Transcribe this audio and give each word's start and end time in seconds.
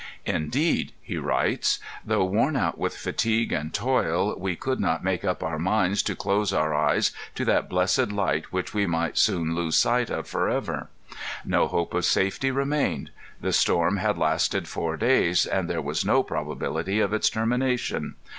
"Indeed," 0.25 0.93
he 0.99 1.17
writes, 1.17 1.77
"though 2.03 2.23
worn 2.25 2.55
out 2.55 2.79
with 2.79 2.97
fatigue 2.97 3.51
and 3.51 3.71
toil, 3.71 4.33
we 4.35 4.55
could 4.55 4.79
not 4.79 5.03
make 5.03 5.23
up 5.23 5.43
our 5.43 5.59
minds 5.59 6.01
to 6.01 6.15
close 6.15 6.51
our 6.51 6.73
eyes 6.73 7.11
to 7.35 7.45
that 7.45 7.69
blessed 7.69 8.11
light 8.11 8.51
which 8.51 8.73
we 8.73 8.87
might 8.87 9.19
soon 9.19 9.53
lose 9.53 9.77
sight 9.77 10.09
of 10.09 10.27
forever. 10.27 10.89
No 11.45 11.67
hope 11.67 11.93
of 11.93 12.03
safety 12.05 12.49
remained. 12.49 13.11
The 13.41 13.53
storm 13.53 13.97
had 13.97 14.17
lasted 14.17 14.67
four 14.67 14.97
days, 14.97 15.45
and 15.45 15.69
there 15.69 15.83
was 15.83 16.03
no 16.03 16.23
probability 16.23 16.99
of 16.99 17.13
its 17.13 17.29
termination. 17.29 18.15